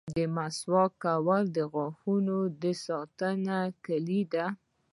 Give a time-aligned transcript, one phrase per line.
[0.17, 4.45] •د مسواک کول د غاښونو د ساتنې کلي ده.